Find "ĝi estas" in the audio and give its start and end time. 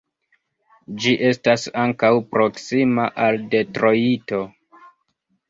1.03-1.65